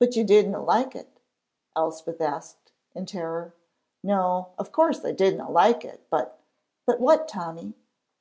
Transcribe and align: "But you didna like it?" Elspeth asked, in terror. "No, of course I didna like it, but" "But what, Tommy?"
"But 0.00 0.16
you 0.16 0.24
didna 0.24 0.60
like 0.60 0.96
it?" 0.96 1.20
Elspeth 1.76 2.20
asked, 2.20 2.72
in 2.96 3.06
terror. 3.06 3.54
"No, 4.02 4.48
of 4.58 4.72
course 4.72 5.04
I 5.04 5.12
didna 5.12 5.48
like 5.48 5.84
it, 5.84 6.00
but" 6.10 6.40
"But 6.88 6.98
what, 6.98 7.28
Tommy?" 7.28 7.74